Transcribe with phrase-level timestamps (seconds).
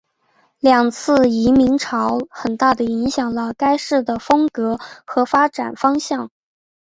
[0.59, 6.31] 两次移民潮很大的影响了该市的风格和发展方向。